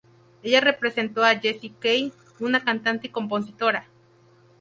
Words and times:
Ella 0.41 0.61
representó 0.61 1.23
a 1.23 1.35
Jessie 1.37 1.75
Caine, 1.79 2.11
una 2.39 2.63
cantante 2.63 3.05
y 3.05 3.11
compositora. 3.11 3.85